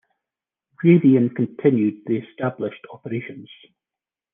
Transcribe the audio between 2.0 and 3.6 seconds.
the established operations.